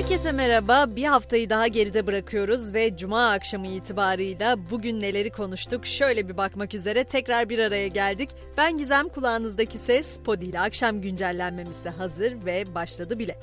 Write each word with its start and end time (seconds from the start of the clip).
Herkese 0.00 0.32
merhaba. 0.32 0.96
Bir 0.96 1.04
haftayı 1.04 1.50
daha 1.50 1.66
geride 1.66 2.06
bırakıyoruz 2.06 2.74
ve 2.74 2.96
cuma 2.96 3.30
akşamı 3.30 3.66
itibarıyla 3.66 4.70
bugün 4.70 5.00
neleri 5.00 5.30
konuştuk 5.30 5.86
şöyle 5.86 6.28
bir 6.28 6.36
bakmak 6.36 6.74
üzere 6.74 7.04
tekrar 7.04 7.48
bir 7.48 7.58
araya 7.58 7.88
geldik. 7.88 8.30
Ben 8.56 8.78
Gizem 8.78 9.08
kulağınızdaki 9.08 9.78
ses 9.78 10.20
Podi 10.20 10.44
ile 10.44 10.60
akşam 10.60 11.00
güncellenmemiz 11.00 11.84
de 11.84 11.90
hazır 11.90 12.44
ve 12.44 12.74
başladı 12.74 13.18
bile. 13.18 13.40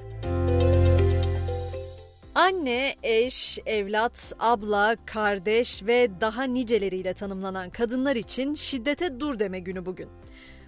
Anne, 2.35 2.95
eş, 3.03 3.59
evlat, 3.65 4.33
abla, 4.39 4.95
kardeş 5.05 5.83
ve 5.83 6.09
daha 6.21 6.43
niceleriyle 6.43 7.13
tanımlanan 7.13 7.69
kadınlar 7.69 8.15
için 8.15 8.53
şiddete 8.53 9.19
dur 9.19 9.39
deme 9.39 9.59
günü 9.59 9.85
bugün. 9.85 10.09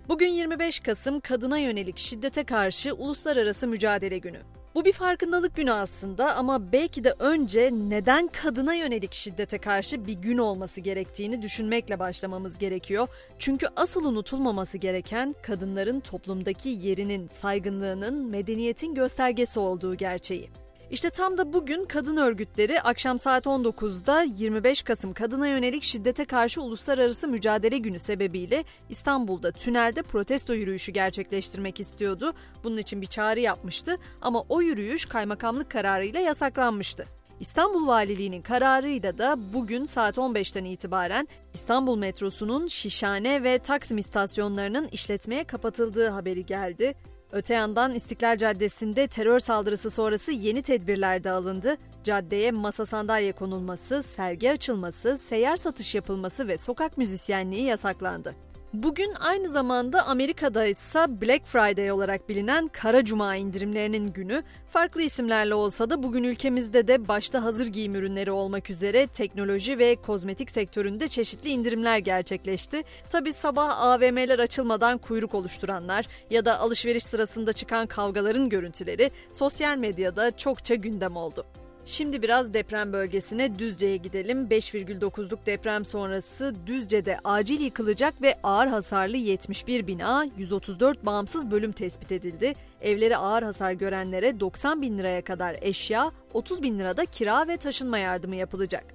Bugün 0.10 0.30
25 0.30 0.80
Kasım 0.80 1.20
Kadına 1.20 1.58
Yönelik 1.58 1.98
Şiddete 1.98 2.44
Karşı 2.44 2.94
Uluslararası 2.94 3.68
Mücadele 3.68 4.18
Günü. 4.18 4.59
Bu 4.76 4.86
bir 4.86 4.94
farkındalık 4.94 5.56
günü 5.56 5.72
aslında 5.72 6.36
ama 6.36 6.72
belki 6.72 7.04
de 7.04 7.14
önce 7.20 7.72
neden 7.74 8.28
kadına 8.28 8.74
yönelik 8.74 9.14
şiddete 9.14 9.58
karşı 9.58 10.06
bir 10.06 10.14
gün 10.14 10.38
olması 10.38 10.82
gerektiğini 10.82 11.42
düşünmekle 11.42 12.00
başlamamız 12.00 12.58
gerekiyor. 12.58 13.08
Çünkü 13.40 13.68
asıl 13.76 14.06
unutulmaması 14.06 14.78
gereken 14.78 15.36
kadınların 15.42 16.00
toplumdaki 16.00 16.70
yerinin, 16.70 17.28
saygınlığının, 17.28 18.26
medeniyetin 18.26 18.96
göstergesi 18.96 19.60
olduğu 19.60 19.96
gerçeği. 19.96 20.50
İşte 20.92 21.10
tam 21.10 21.38
da 21.38 21.54
bugün 21.54 21.86
kadın 21.86 22.18
örgütleri 22.18 22.82
akşam 22.82 23.20
saat 23.20 23.46
19'da 23.46 24.24
25 24.24 24.82
Kasım 24.82 25.14
Kadına 25.14 25.48
Yönelik 25.48 25.84
Şiddete 25.84 26.26
Karşı 26.26 26.62
Uluslararası 26.62 27.28
Mücadele 27.28 27.78
Günü 27.78 28.00
sebebiyle 28.00 28.64
İstanbul'da 28.90 29.52
tünelde 29.52 30.02
protesto 30.02 30.54
yürüyüşü 30.54 30.92
gerçekleştirmek 30.92 31.80
istiyordu. 31.80 32.34
Bunun 32.64 32.78
için 32.78 33.02
bir 33.02 33.08
çağrı 33.08 33.40
yapmıştı 33.40 33.98
ama 34.22 34.44
o 34.50 34.62
yürüyüş 34.62 35.06
kaymakamlık 35.06 35.72
kararıyla 35.72 36.20
yasaklanmıştı. 36.20 37.06
İstanbul 37.40 37.88
Valiliği'nin 37.88 38.42
kararıyla 38.42 39.18
da 39.18 39.36
bugün 39.54 39.86
saat 39.86 40.18
15'ten 40.18 40.66
itibaren 40.66 41.28
İstanbul 41.54 41.98
metrosunun 41.98 42.68
Şişhane 42.68 43.44
ve 43.44 43.60
Taksim 43.60 43.98
istasyonlarının 43.98 44.88
işletmeye 44.92 45.44
kapatıldığı 45.44 46.10
haberi 46.10 46.46
geldi. 46.46 46.96
Öte 47.32 47.54
yandan 47.54 47.94
İstiklal 47.94 48.38
Caddesi'nde 48.38 49.08
terör 49.08 49.40
saldırısı 49.40 49.90
sonrası 49.90 50.32
yeni 50.32 50.62
tedbirler 50.62 51.24
de 51.24 51.32
alındı. 51.32 51.78
Caddeye 52.04 52.52
masa 52.52 52.86
sandalye 52.86 53.32
konulması, 53.32 54.04
sergi 54.04 54.52
açılması, 54.52 55.18
seyyar 55.18 55.56
satış 55.56 55.96
yapılması 55.96 56.48
ve 56.48 56.58
sokak 56.58 56.98
müzisyenliği 56.98 57.64
yasaklandı. 57.64 58.36
Bugün 58.74 59.14
aynı 59.20 59.50
zamanda 59.50 60.08
Amerika'da 60.08 60.66
ise 60.66 61.22
Black 61.22 61.46
Friday 61.46 61.92
olarak 61.92 62.30
bilinen 62.30 62.68
Kara 62.68 63.06
Cuma 63.06 63.36
indirimlerinin 63.36 64.14
günü. 64.14 64.44
Farklı 64.68 65.02
isimlerle 65.02 65.54
olsa 65.54 65.90
da 65.90 66.04
bugün 66.04 66.24
ülkemizde 66.24 66.88
de 66.88 67.08
başta 67.08 67.44
hazır 67.44 67.68
giyim 67.68 67.96
ürünleri 67.96 68.32
olmak 68.32 68.70
üzere 68.70 69.08
teknoloji 69.08 69.80
ve 69.80 69.96
kozmetik 69.96 70.52
sektöründe 70.52 71.08
çeşitli 71.08 71.50
indirimler 71.50 71.98
gerçekleşti. 71.98 72.84
Tabi 73.10 73.34
sabah 73.34 73.82
AVM'ler 73.82 74.40
açılmadan 74.40 74.98
kuyruk 74.98 75.36
oluşturanlar 75.36 76.06
ya 76.30 76.46
da 76.46 76.60
alışveriş 76.60 77.04
sırasında 77.04 77.54
çıkan 77.54 77.88
kavgaların 77.88 78.50
görüntüleri 78.50 79.12
sosyal 79.32 79.78
medyada 79.78 80.38
çokça 80.38 80.76
gündem 80.76 81.16
oldu. 81.16 81.46
Şimdi 81.90 82.22
biraz 82.22 82.54
deprem 82.54 82.94
bölgesine 82.94 83.60
Düzce'ye 83.60 83.98
gidelim. 83.98 84.48
5,9'luk 84.48 85.46
deprem 85.46 85.86
sonrası 85.86 86.56
Düzce'de 86.66 87.18
acil 87.24 87.62
yıkılacak 87.62 88.22
ve 88.22 88.36
ağır 88.44 88.68
hasarlı 88.68 89.18
71 89.18 89.88
bina, 89.88 90.26
134 90.38 91.06
bağımsız 91.06 91.52
bölüm 91.52 91.72
tespit 91.72 92.12
edildi. 92.12 92.54
Evleri 92.82 93.18
ağır 93.18 93.44
hasar 93.44 93.72
görenlere 93.72 94.40
90 94.40 94.82
bin 94.82 94.98
liraya 94.98 95.24
kadar 95.24 95.58
eşya, 95.62 96.12
30 96.34 96.64
bin 96.64 96.80
lirada 96.80 97.06
kira 97.06 97.48
ve 97.48 97.58
taşınma 97.58 97.98
yardımı 97.98 98.36
yapılacak. 98.36 98.86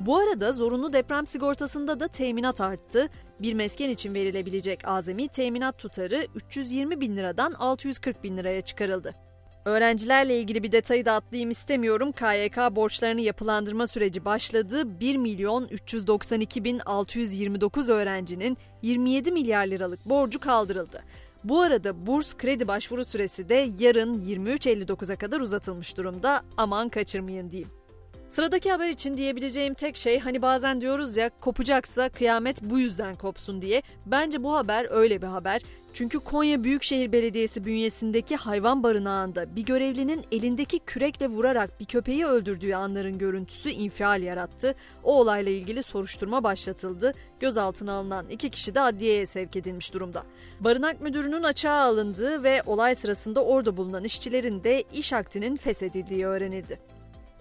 Bu 0.00 0.16
arada 0.16 0.52
zorunlu 0.52 0.92
deprem 0.92 1.26
sigortasında 1.26 2.00
da 2.00 2.08
teminat 2.08 2.60
arttı. 2.60 3.08
Bir 3.40 3.54
mesken 3.54 3.88
için 3.88 4.14
verilebilecek 4.14 4.88
azami 4.88 5.28
teminat 5.28 5.78
tutarı 5.78 6.26
320 6.34 7.00
bin 7.00 7.16
liradan 7.16 7.52
640 7.52 8.24
bin 8.24 8.36
liraya 8.36 8.60
çıkarıldı. 8.60 9.27
Öğrencilerle 9.68 10.40
ilgili 10.40 10.62
bir 10.62 10.72
detayı 10.72 11.04
da 11.04 11.12
atlayayım 11.12 11.50
istemiyorum. 11.50 12.12
KYK 12.12 12.56
borçlarını 12.56 13.20
yapılandırma 13.20 13.86
süreci 13.86 14.24
başladı. 14.24 15.00
1 15.00 15.16
milyon 15.16 15.68
392 15.70 16.64
bin 16.64 16.80
629 16.86 17.88
öğrencinin 17.88 18.58
27 18.82 19.32
milyar 19.32 19.66
liralık 19.66 20.06
borcu 20.06 20.40
kaldırıldı. 20.40 21.02
Bu 21.44 21.60
arada 21.60 22.06
burs 22.06 22.34
kredi 22.36 22.68
başvuru 22.68 23.04
süresi 23.04 23.48
de 23.48 23.70
yarın 23.78 24.24
23.59'a 24.24 25.16
kadar 25.16 25.40
uzatılmış 25.40 25.96
durumda. 25.96 26.42
Aman 26.56 26.88
kaçırmayın 26.88 27.50
diyeyim. 27.50 27.70
Sıradaki 28.28 28.70
haber 28.70 28.88
için 28.88 29.16
diyebileceğim 29.16 29.74
tek 29.74 29.96
şey 29.96 30.18
hani 30.18 30.42
bazen 30.42 30.80
diyoruz 30.80 31.16
ya 31.16 31.30
kopacaksa 31.40 32.08
kıyamet 32.08 32.62
bu 32.62 32.78
yüzden 32.78 33.16
kopsun 33.16 33.62
diye. 33.62 33.82
Bence 34.06 34.42
bu 34.42 34.54
haber 34.54 34.86
öyle 34.90 35.22
bir 35.22 35.26
haber. 35.26 35.62
Çünkü 35.98 36.18
Konya 36.18 36.64
Büyükşehir 36.64 37.12
Belediyesi 37.12 37.64
bünyesindeki 37.64 38.36
hayvan 38.36 38.82
barınağında 38.82 39.56
bir 39.56 39.62
görevlinin 39.62 40.24
elindeki 40.32 40.78
kürekle 40.78 41.28
vurarak 41.28 41.80
bir 41.80 41.84
köpeği 41.84 42.26
öldürdüğü 42.26 42.74
anların 42.74 43.18
görüntüsü 43.18 43.70
infial 43.70 44.22
yarattı. 44.22 44.74
O 45.04 45.20
olayla 45.20 45.52
ilgili 45.52 45.82
soruşturma 45.82 46.42
başlatıldı. 46.42 47.14
Gözaltına 47.40 47.92
alınan 47.92 48.28
iki 48.28 48.50
kişi 48.50 48.74
de 48.74 48.80
adliyeye 48.80 49.26
sevk 49.26 49.56
edilmiş 49.56 49.94
durumda. 49.94 50.22
Barınak 50.60 51.00
müdürünün 51.00 51.42
açığa 51.42 51.80
alındığı 51.80 52.42
ve 52.42 52.62
olay 52.66 52.94
sırasında 52.94 53.44
orada 53.44 53.76
bulunan 53.76 54.04
işçilerin 54.04 54.64
de 54.64 54.84
iş 54.92 55.12
aktinin 55.12 55.56
feshedildiği 55.56 56.26
öğrenildi. 56.26 56.97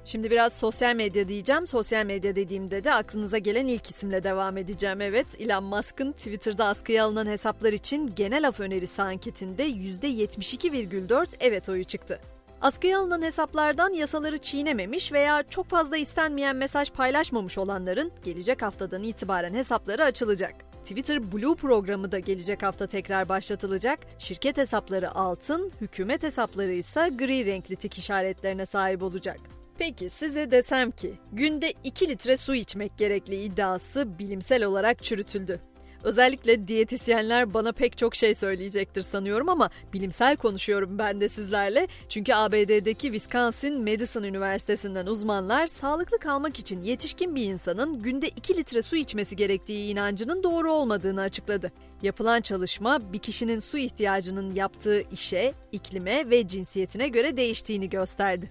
Şimdi 0.07 0.31
biraz 0.31 0.53
sosyal 0.53 0.95
medya 0.95 1.27
diyeceğim. 1.27 1.67
Sosyal 1.67 2.05
medya 2.05 2.35
dediğimde 2.35 2.83
de 2.83 2.93
aklınıza 2.93 3.37
gelen 3.37 3.67
ilk 3.67 3.89
isimle 3.89 4.23
devam 4.23 4.57
edeceğim. 4.57 5.01
Evet, 5.01 5.41
Elon 5.41 5.63
Musk'ın 5.63 6.11
Twitter'da 6.11 6.65
askıya 6.65 7.05
alınan 7.05 7.25
hesaplar 7.25 7.73
için 7.73 8.15
genel 8.15 8.47
af 8.47 8.59
önerisi 8.59 9.01
anketinde 9.01 9.69
%72,4 9.69 11.35
evet 11.39 11.69
oyu 11.69 11.83
çıktı. 11.83 12.19
Askıya 12.61 12.99
alınan 12.99 13.21
hesaplardan 13.21 13.93
yasaları 13.93 14.37
çiğnememiş 14.37 15.11
veya 15.11 15.43
çok 15.49 15.67
fazla 15.67 15.97
istenmeyen 15.97 16.55
mesaj 16.55 16.91
paylaşmamış 16.91 17.57
olanların 17.57 18.11
gelecek 18.23 18.61
haftadan 18.61 19.03
itibaren 19.03 19.53
hesapları 19.53 20.03
açılacak. 20.03 20.55
Twitter 20.83 21.31
Blue 21.31 21.55
programı 21.55 22.11
da 22.11 22.19
gelecek 22.19 22.63
hafta 22.63 22.87
tekrar 22.87 23.29
başlatılacak. 23.29 23.99
Şirket 24.19 24.57
hesapları 24.57 25.15
altın, 25.15 25.71
hükümet 25.81 26.23
hesapları 26.23 26.71
ise 26.71 27.09
gri 27.17 27.45
renkli 27.45 27.75
tik 27.75 27.97
işaretlerine 27.97 28.65
sahip 28.65 29.03
olacak. 29.03 29.56
Peki 29.77 30.09
size 30.09 30.51
desem 30.51 30.91
ki 30.91 31.13
günde 31.31 31.73
2 31.83 32.07
litre 32.07 32.37
su 32.37 32.55
içmek 32.55 32.97
gerekli 32.97 33.43
iddiası 33.43 34.19
bilimsel 34.19 34.63
olarak 34.63 35.03
çürütüldü. 35.03 35.59
Özellikle 36.03 36.67
diyetisyenler 36.67 37.53
bana 37.53 37.71
pek 37.71 37.97
çok 37.97 38.15
şey 38.15 38.35
söyleyecektir 38.35 39.01
sanıyorum 39.01 39.49
ama 39.49 39.69
bilimsel 39.93 40.37
konuşuyorum 40.37 40.97
ben 40.97 41.21
de 41.21 41.29
sizlerle. 41.29 41.87
Çünkü 42.09 42.33
ABD'deki 42.33 43.07
Wisconsin 43.07 43.81
Madison 43.81 44.23
Üniversitesi'nden 44.23 45.05
uzmanlar 45.05 45.67
sağlıklı 45.67 46.17
kalmak 46.17 46.59
için 46.59 46.81
yetişkin 46.81 47.35
bir 47.35 47.43
insanın 47.43 48.01
günde 48.01 48.27
2 48.27 48.57
litre 48.57 48.81
su 48.81 48.95
içmesi 48.95 49.35
gerektiği 49.35 49.91
inancının 49.91 50.43
doğru 50.43 50.71
olmadığını 50.71 51.21
açıkladı. 51.21 51.71
Yapılan 52.01 52.41
çalışma 52.41 53.13
bir 53.13 53.19
kişinin 53.19 53.59
su 53.59 53.77
ihtiyacının 53.77 54.55
yaptığı 54.55 55.01
işe, 55.11 55.53
iklime 55.71 56.29
ve 56.29 56.47
cinsiyetine 56.47 57.07
göre 57.07 57.37
değiştiğini 57.37 57.89
gösterdi. 57.89 58.49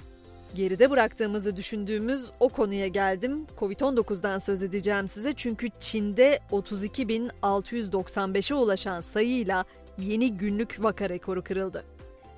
Geride 0.57 0.91
bıraktığımızı 0.91 1.57
düşündüğümüz 1.57 2.31
o 2.41 2.49
konuya 2.49 2.89
geldim. 2.89 3.47
Covid-19'dan 3.59 4.39
söz 4.39 4.63
edeceğim 4.63 5.09
size 5.09 5.33
çünkü 5.33 5.69
Çin'de 5.81 6.41
32.695'e 6.53 8.57
ulaşan 8.57 9.01
sayıyla 9.01 9.65
yeni 9.99 10.37
günlük 10.37 10.83
vaka 10.83 11.09
rekoru 11.09 11.45
kırıldı. 11.45 11.85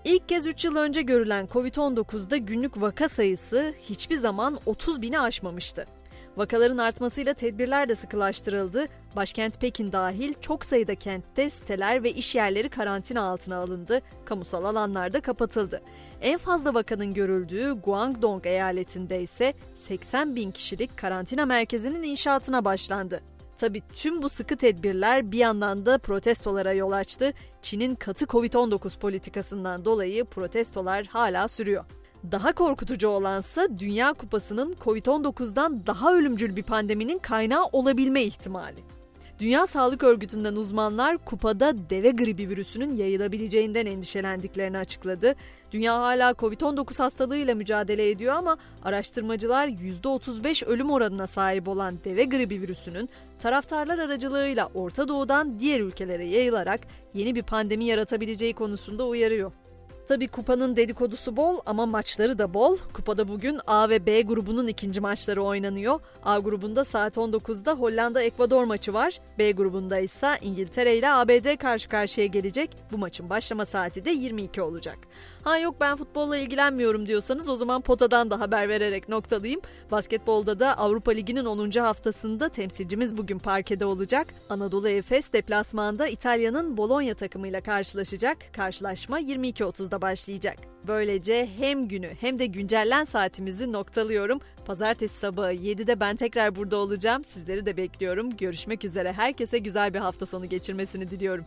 İlk 0.04 0.28
kez 0.28 0.46
3 0.46 0.64
yıl 0.64 0.76
önce 0.76 1.02
görülen 1.02 1.46
Covid-19'da 1.46 2.36
günlük 2.36 2.80
vaka 2.80 3.08
sayısı 3.08 3.74
hiçbir 3.82 4.16
zaman 4.16 4.58
30 4.66 5.02
bini 5.02 5.20
aşmamıştı. 5.20 5.86
Vakaların 6.38 6.78
artmasıyla 6.78 7.34
tedbirler 7.34 7.88
de 7.88 7.94
sıkılaştırıldı. 7.94 8.86
Başkent 9.16 9.60
Pekin 9.60 9.92
dahil 9.92 10.34
çok 10.40 10.64
sayıda 10.64 10.94
kentte 10.94 11.50
siteler 11.50 12.02
ve 12.02 12.12
iş 12.12 12.34
yerleri 12.34 12.68
karantina 12.68 13.22
altına 13.22 13.56
alındı. 13.56 14.00
Kamusal 14.24 14.64
alanlar 14.64 15.12
da 15.12 15.20
kapatıldı. 15.20 15.82
En 16.20 16.38
fazla 16.38 16.74
vakanın 16.74 17.14
görüldüğü 17.14 17.72
Guangdong 17.72 18.46
eyaletinde 18.46 19.20
ise 19.20 19.54
80 19.74 20.36
bin 20.36 20.50
kişilik 20.50 20.96
karantina 20.96 21.46
merkezinin 21.46 22.02
inşaatına 22.02 22.64
başlandı. 22.64 23.20
Tabi 23.56 23.82
tüm 23.92 24.22
bu 24.22 24.28
sıkı 24.28 24.56
tedbirler 24.56 25.32
bir 25.32 25.38
yandan 25.38 25.86
da 25.86 25.98
protestolara 25.98 26.72
yol 26.72 26.92
açtı. 26.92 27.32
Çin'in 27.62 27.94
katı 27.94 28.24
Covid-19 28.24 28.98
politikasından 28.98 29.84
dolayı 29.84 30.24
protestolar 30.24 31.06
hala 31.06 31.48
sürüyor. 31.48 31.84
Daha 32.32 32.52
korkutucu 32.52 33.08
olansa 33.08 33.68
Dünya 33.78 34.12
Kupası'nın 34.12 34.76
Covid-19'dan 34.84 35.86
daha 35.86 36.14
ölümcül 36.14 36.56
bir 36.56 36.62
pandeminin 36.62 37.18
kaynağı 37.18 37.64
olabilme 37.64 38.22
ihtimali. 38.22 38.80
Dünya 39.38 39.66
Sağlık 39.66 40.02
Örgütü'nden 40.02 40.56
uzmanlar 40.56 41.18
kupada 41.18 41.90
deve 41.90 42.10
gribi 42.10 42.48
virüsünün 42.48 42.94
yayılabileceğinden 42.94 43.86
endişelendiklerini 43.86 44.78
açıkladı. 44.78 45.34
Dünya 45.72 45.98
hala 45.98 46.30
Covid-19 46.30 47.02
hastalığıyla 47.02 47.54
mücadele 47.54 48.10
ediyor 48.10 48.34
ama 48.34 48.56
araştırmacılar 48.84 49.68
%35 49.68 50.64
ölüm 50.64 50.90
oranına 50.90 51.26
sahip 51.26 51.68
olan 51.68 51.98
deve 52.04 52.24
gribi 52.24 52.60
virüsünün 52.60 53.08
taraftarlar 53.38 53.98
aracılığıyla 53.98 54.68
Orta 54.74 55.08
Doğu'dan 55.08 55.60
diğer 55.60 55.80
ülkelere 55.80 56.24
yayılarak 56.24 56.80
yeni 57.14 57.34
bir 57.34 57.42
pandemi 57.42 57.84
yaratabileceği 57.84 58.54
konusunda 58.54 59.06
uyarıyor. 59.06 59.52
Tabi 60.08 60.28
kupanın 60.28 60.76
dedikodusu 60.76 61.36
bol 61.36 61.58
ama 61.66 61.86
maçları 61.86 62.38
da 62.38 62.54
bol. 62.54 62.76
Kupada 62.92 63.28
bugün 63.28 63.58
A 63.66 63.88
ve 63.88 64.06
B 64.06 64.22
grubunun 64.22 64.66
ikinci 64.66 65.00
maçları 65.00 65.42
oynanıyor. 65.42 66.00
A 66.24 66.38
grubunda 66.38 66.84
saat 66.84 67.16
19'da 67.16 67.72
Hollanda-Ekvador 67.72 68.64
maçı 68.64 68.94
var. 68.94 69.20
B 69.38 69.52
grubunda 69.52 69.98
ise 69.98 70.28
İngiltere 70.42 70.96
ile 70.96 71.10
ABD 71.10 71.56
karşı 71.56 71.88
karşıya 71.88 72.26
gelecek. 72.26 72.76
Bu 72.92 72.98
maçın 72.98 73.30
başlama 73.30 73.64
saati 73.64 74.04
de 74.04 74.10
22 74.10 74.62
olacak. 74.62 74.98
Ha 75.44 75.58
yok 75.58 75.74
ben 75.80 75.96
futbolla 75.96 76.36
ilgilenmiyorum 76.36 77.06
diyorsanız 77.06 77.48
o 77.48 77.54
zaman 77.54 77.80
potadan 77.80 78.30
da 78.30 78.40
haber 78.40 78.68
vererek 78.68 79.08
noktalayayım. 79.08 79.60
Basketbolda 79.90 80.60
da 80.60 80.78
Avrupa 80.78 81.12
Ligi'nin 81.12 81.44
10. 81.44 81.70
haftasında 81.70 82.48
temsilcimiz 82.48 83.16
bugün 83.16 83.38
parkede 83.38 83.84
olacak. 83.84 84.26
Anadolu 84.50 84.88
Efes 84.88 85.32
deplasmanda 85.32 86.06
İtalya'nın 86.06 86.76
Bologna 86.76 87.14
takımıyla 87.14 87.60
karşılaşacak. 87.60 88.38
Karşılaşma 88.52 89.20
22.30'da 89.20 89.97
başlayacak. 90.02 90.58
Böylece 90.86 91.48
hem 91.58 91.88
günü 91.88 92.10
hem 92.20 92.38
de 92.38 92.46
güncellen 92.46 93.04
saatimizi 93.04 93.72
noktalıyorum. 93.72 94.40
Pazartesi 94.64 95.18
sabahı 95.18 95.52
7'de 95.52 96.00
ben 96.00 96.16
tekrar 96.16 96.56
burada 96.56 96.76
olacağım. 96.76 97.24
Sizleri 97.24 97.66
de 97.66 97.76
bekliyorum. 97.76 98.36
Görüşmek 98.36 98.84
üzere. 98.84 99.12
Herkese 99.12 99.58
güzel 99.58 99.94
bir 99.94 99.98
hafta 99.98 100.26
sonu 100.26 100.46
geçirmesini 100.46 101.10
diliyorum. 101.10 101.44